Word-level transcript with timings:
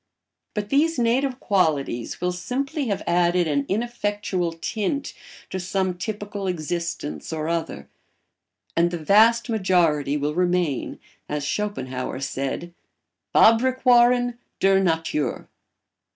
But 0.55 0.69
these 0.69 0.97
native 0.97 1.39
qualities 1.39 2.19
will 2.19 2.31
simply 2.31 2.87
have 2.87 3.03
added 3.05 3.47
an 3.47 3.67
ineffectual 3.69 4.53
tint 4.53 5.13
to 5.51 5.59
some 5.59 5.95
typical 5.95 6.47
existence 6.47 7.31
or 7.31 7.47
other; 7.47 7.87
and 8.75 8.89
the 8.89 8.97
vast 8.97 9.47
majority 9.47 10.17
will 10.17 10.33
remain, 10.33 10.97
as 11.29 11.45
Schopenhauer 11.45 12.19
said, 12.19 12.73
Fabrikwaaren 13.35 14.39
der 14.59 14.79
Natur. 14.79 15.47